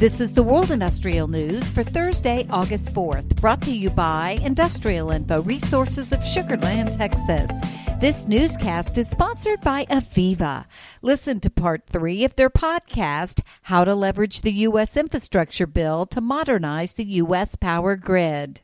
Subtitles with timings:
[0.00, 5.10] This is the World Industrial News for Thursday, August 4th, brought to you by Industrial
[5.10, 7.50] Info Resources of Sugar Land, Texas.
[8.00, 10.64] This newscast is sponsored by AVEVA.
[11.02, 14.96] Listen to part three of their podcast, How to Leverage the U.S.
[14.96, 17.54] Infrastructure Bill to Modernize the U.S.
[17.56, 18.62] Power Grid.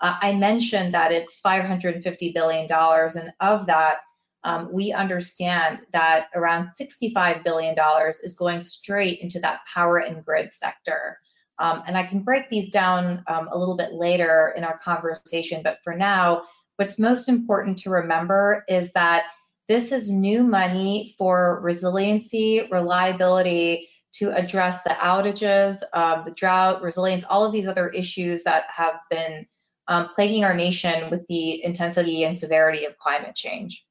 [0.00, 4.02] Uh, I mentioned that it's $550 billion, and of that,
[4.44, 7.74] um, we understand that around $65 billion
[8.22, 11.18] is going straight into that power and grid sector.
[11.58, 15.62] Um, and I can break these down um, a little bit later in our conversation,
[15.62, 16.44] but for now,
[16.76, 19.26] what's most important to remember is that
[19.68, 27.24] this is new money for resiliency, reliability, to address the outages, um, the drought, resilience,
[27.24, 29.46] all of these other issues that have been
[29.86, 33.84] um, plaguing our nation with the intensity and severity of climate change.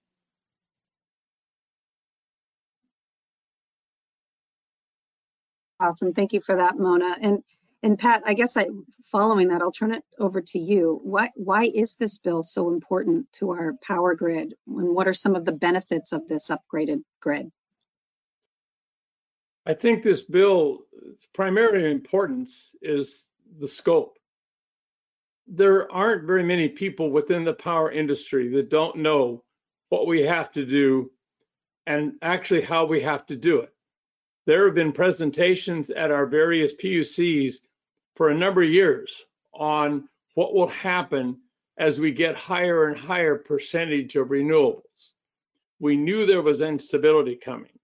[5.79, 6.13] Awesome.
[6.13, 7.15] Thank you for that, Mona.
[7.21, 7.43] And
[7.81, 8.67] and Pat, I guess I,
[9.05, 10.99] following that, I'll turn it over to you.
[11.01, 14.55] Why why is this bill so important to our power grid?
[14.67, 17.51] And what are some of the benefits of this upgraded grid?
[19.65, 20.79] I think this bill,
[21.11, 23.25] its primary importance is
[23.59, 24.17] the scope.
[25.47, 29.43] There aren't very many people within the power industry that don't know
[29.89, 31.11] what we have to do
[31.85, 33.73] and actually how we have to do it.
[34.49, 37.57] There have been presentations at our various PUCs
[38.15, 41.41] for a number of years on what will happen
[41.77, 45.11] as we get higher and higher percentage of renewables.
[45.79, 47.77] We knew there was instability coming.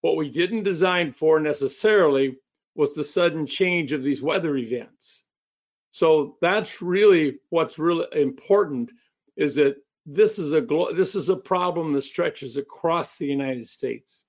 [0.00, 2.38] What we didn't design for necessarily
[2.74, 5.26] was the sudden change of these weather events.
[5.90, 8.92] So that's really what's really important
[9.36, 9.76] is that
[10.06, 10.62] this is a
[10.96, 14.24] this is a problem that stretches across the United States.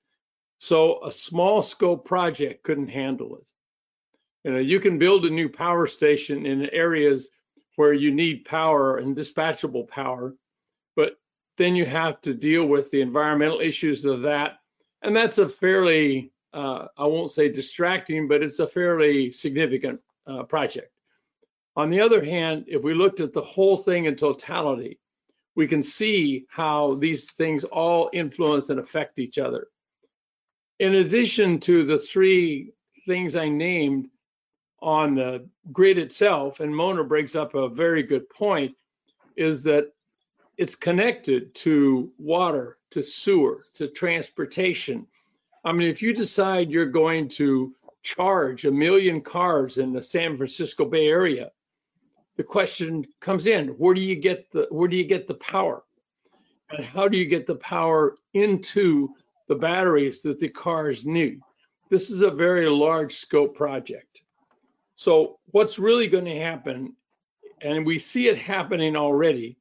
[0.64, 3.46] So a small scope project couldn't handle it.
[4.46, 7.30] You know, you can build a new power station in areas
[7.76, 10.34] where you need power and dispatchable power,
[10.96, 11.18] but
[11.58, 14.54] then you have to deal with the environmental issues of that.
[15.02, 20.44] And that's a fairly, uh, I won't say distracting, but it's a fairly significant uh,
[20.44, 20.94] project.
[21.76, 24.98] On the other hand, if we looked at the whole thing in totality,
[25.58, 29.68] we can see how these things all influence and affect each other
[30.84, 32.74] in addition to the three
[33.06, 34.10] things I named
[34.82, 38.76] on the grid itself, and Mona brings up a very good point,
[39.38, 39.86] is that
[40.58, 45.08] it's connected to water, to sewer, to transportation.
[45.64, 50.36] I mean, if you decide you're going to charge a million cars in the San
[50.36, 51.52] Francisco Bay Area,
[52.36, 55.82] the question comes in, where do you get the where do you get the power?
[56.70, 59.16] And how do you get the power into
[59.48, 61.40] the batteries that the cars need.
[61.90, 64.22] This is a very large scope project.
[64.96, 66.96] So what's really going to happen,
[67.62, 69.58] and we see it happening already,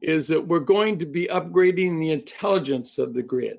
[0.00, 3.58] is that we're going to be upgrading the intelligence of the grid.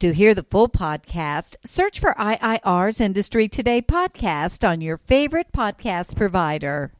[0.00, 6.16] To hear the full podcast, search for IIR's Industry Today podcast on your favorite podcast
[6.16, 6.92] provider.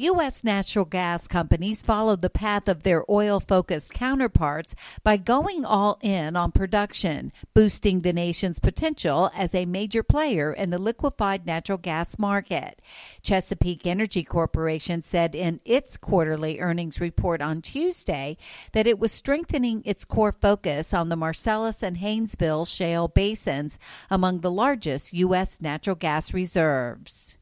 [0.00, 0.44] U.S.
[0.44, 6.36] natural gas companies followed the path of their oil focused counterparts by going all in
[6.36, 12.16] on production, boosting the nation's potential as a major player in the liquefied natural gas
[12.16, 12.80] market.
[13.22, 18.36] Chesapeake Energy Corporation said in its quarterly earnings report on Tuesday
[18.70, 24.42] that it was strengthening its core focus on the Marcellus and Haynesville shale basins among
[24.42, 25.60] the largest U.S.
[25.60, 27.36] natural gas reserves.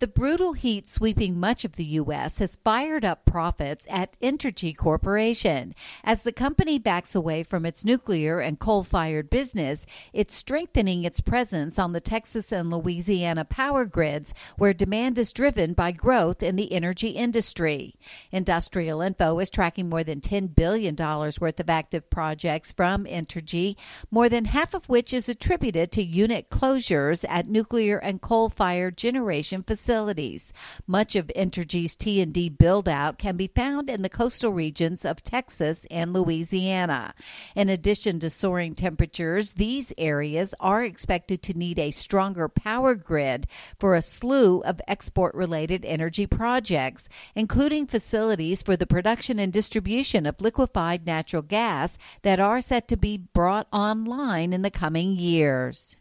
[0.00, 2.38] The brutal heat sweeping much of the U.S.
[2.38, 5.74] has fired up profits at Entergy Corporation.
[6.02, 9.84] As the company backs away from its nuclear and coal fired business,
[10.14, 15.74] it's strengthening its presence on the Texas and Louisiana power grids, where demand is driven
[15.74, 17.96] by growth in the energy industry.
[18.32, 23.76] Industrial Info is tracking more than $10 billion worth of active projects from Entergy,
[24.10, 28.96] more than half of which is attributed to unit closures at nuclear and coal fired
[28.96, 30.52] generation facilities facilities.
[30.86, 36.12] Much of Entergy's T&D build-out can be found in the coastal regions of Texas and
[36.12, 37.12] Louisiana.
[37.56, 43.48] In addition to soaring temperatures, these areas are expected to need a stronger power grid
[43.80, 50.40] for a slew of export-related energy projects, including facilities for the production and distribution of
[50.40, 55.96] liquefied natural gas that are set to be brought online in the coming years.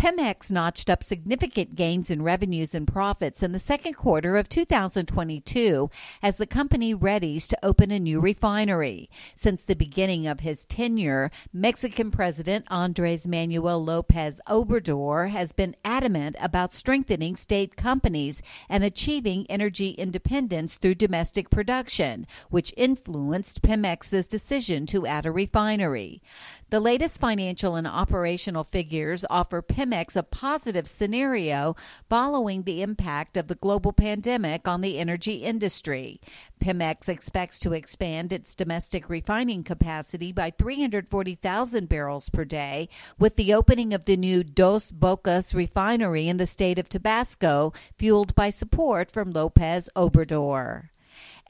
[0.00, 5.90] Pemex notched up significant gains in revenues and profits in the second quarter of 2022
[6.22, 9.10] as the company readies to open a new refinery.
[9.34, 16.34] Since the beginning of his tenure, Mexican President Andres Manuel Lopez Obrador has been adamant
[16.40, 24.86] about strengthening state companies and achieving energy independence through domestic production, which influenced Pemex's decision
[24.86, 26.22] to add a refinery.
[26.70, 31.74] The latest financial and operational figures offer Pemex a positive scenario
[32.08, 36.20] following the impact of the global pandemic on the energy industry.
[36.60, 42.88] Pemex expects to expand its domestic refining capacity by 340,000 barrels per day
[43.18, 48.34] with the opening of the new Dos Bocas refinery in the state of Tabasco, fueled
[48.34, 50.90] by support from Lopez Obrador.